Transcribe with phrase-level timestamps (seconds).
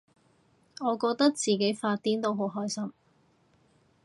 [0.79, 2.91] 我覺得自己發癲都好開心